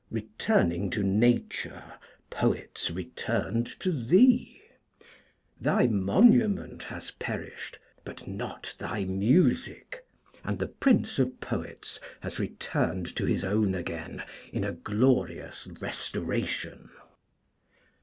[0.09, 1.83] Returning to Nature,
[2.31, 4.59] poets returned to thee.
[5.59, 10.03] Thy monument has perished, but not thy music,
[10.43, 16.89] and the Prince of Poets has returned to his own again in a glorious Restoration.